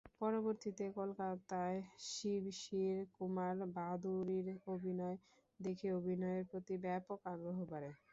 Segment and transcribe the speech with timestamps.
[0.19, 1.79] পরবর্তীতে কলকাতায়
[2.09, 5.17] শিশির কুমার ভাদুড়ীর অভিনয়
[5.59, 7.89] দেখে অভিনয়ের প্রতি ব্যাপক আগ্রহ বাড়ে।